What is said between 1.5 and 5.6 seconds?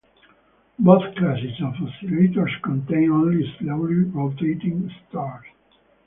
of oscillators contain only slowly-rotating stars.